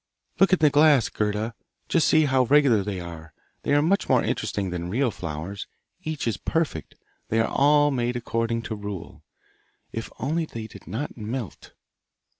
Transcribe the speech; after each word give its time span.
'Look 0.39 0.51
in 0.51 0.57
the 0.57 0.71
glass, 0.71 1.09
Gerda! 1.09 1.53
Just 1.87 2.07
see 2.07 2.25
how 2.25 2.45
regular 2.45 2.81
they 2.81 2.99
are! 2.99 3.35
They 3.61 3.71
are 3.75 3.83
much 3.83 4.09
more 4.09 4.23
interesting 4.23 4.71
than 4.71 4.89
real 4.89 5.11
flowers. 5.11 5.67
Each 6.01 6.27
is 6.27 6.37
perfect; 6.37 6.95
they 7.29 7.39
are 7.39 7.47
all 7.47 7.91
made 7.91 8.15
according 8.15 8.63
to 8.63 8.75
rule. 8.75 9.23
If 9.91 10.09
only 10.17 10.45
they 10.47 10.65
did 10.65 10.87
not 10.87 11.15
melt! 11.17 11.73